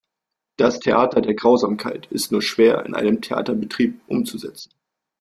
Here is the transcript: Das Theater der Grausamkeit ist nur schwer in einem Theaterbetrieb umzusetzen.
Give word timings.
Das 0.57 0.79
Theater 0.79 1.21
der 1.21 1.35
Grausamkeit 1.35 2.07
ist 2.07 2.31
nur 2.31 2.41
schwer 2.41 2.87
in 2.87 2.95
einem 2.95 3.21
Theaterbetrieb 3.21 4.01
umzusetzen. 4.07 4.71